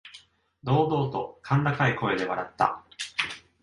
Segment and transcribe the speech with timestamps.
[0.65, 2.83] 堂々と甲高い声で笑った。